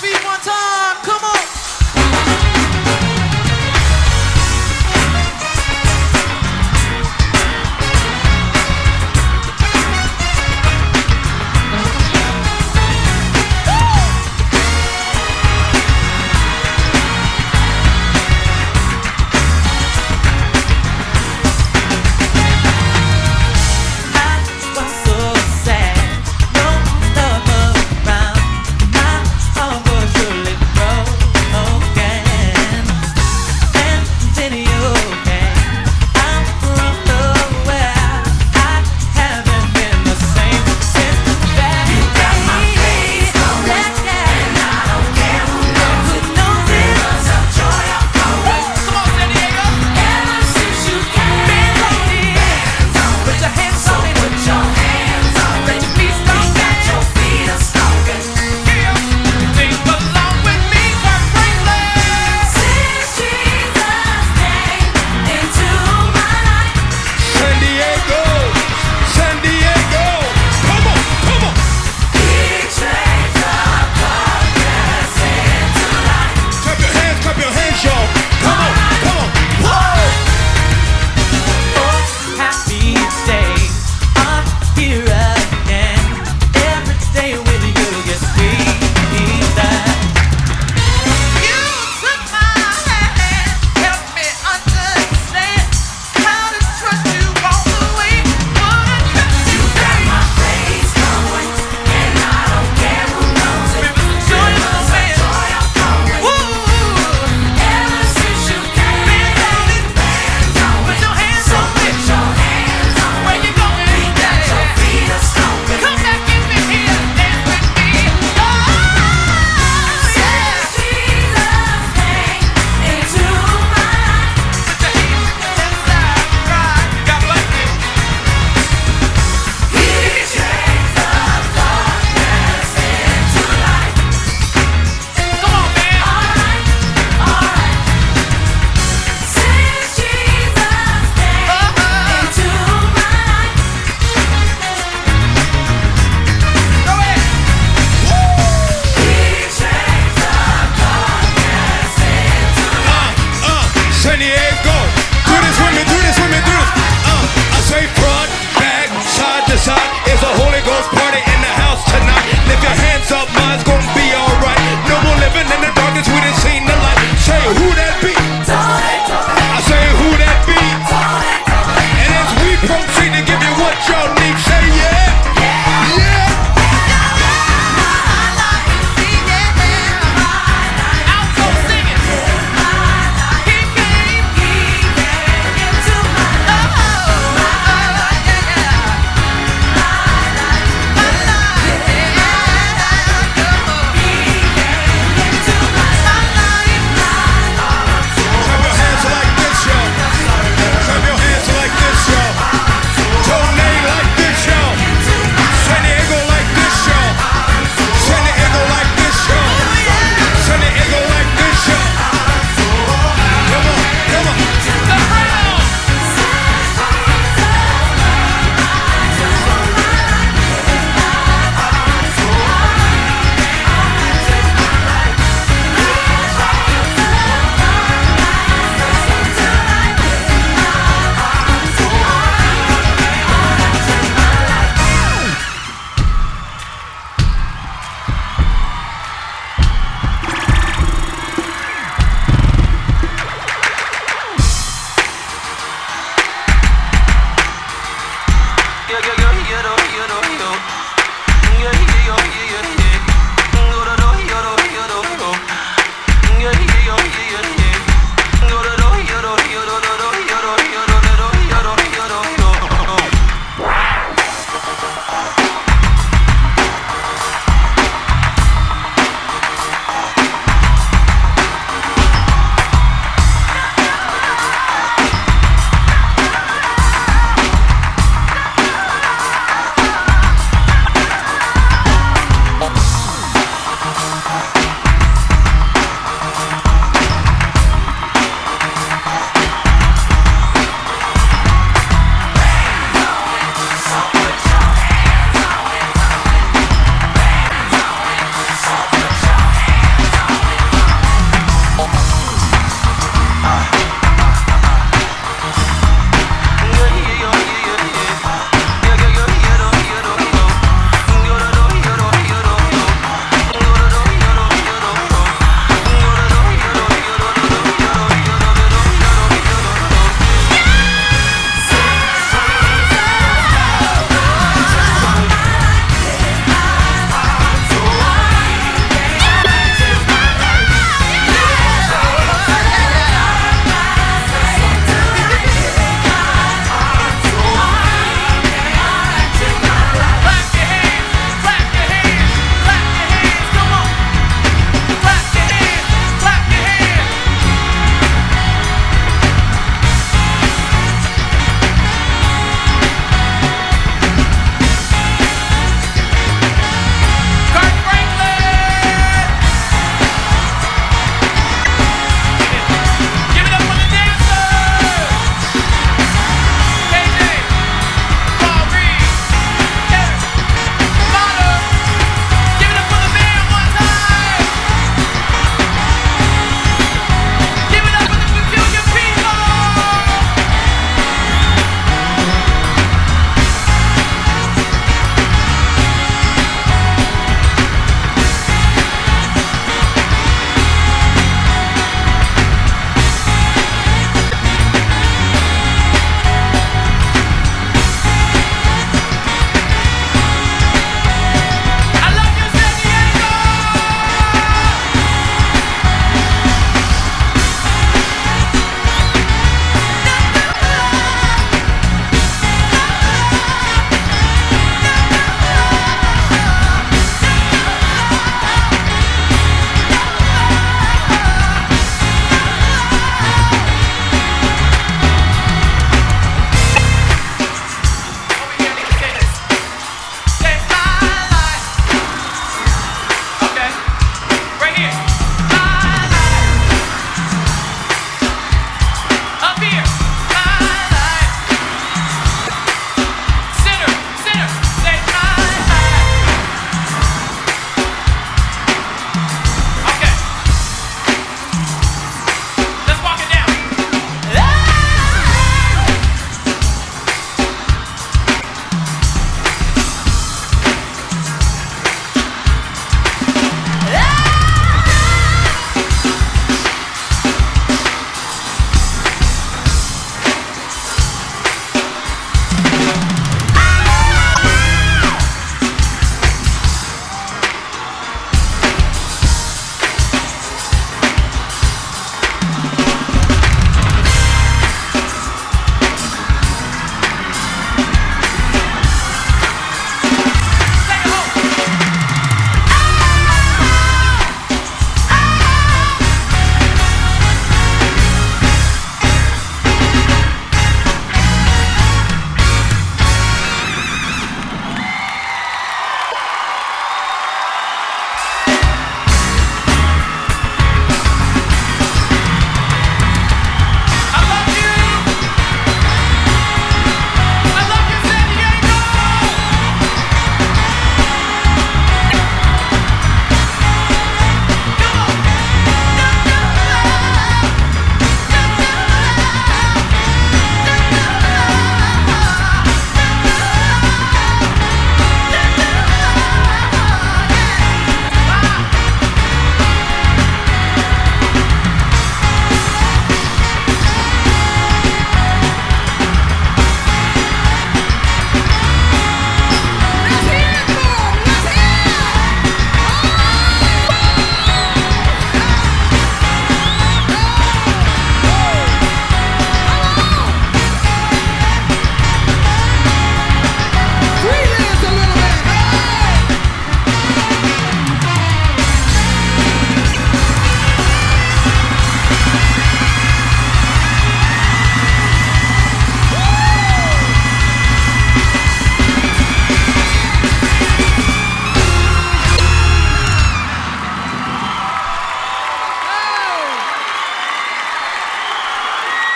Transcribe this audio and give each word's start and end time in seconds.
feet 0.00 0.24
one 0.24 0.40
time. 0.40 0.96
Come 1.02 1.24
on. 1.24 1.37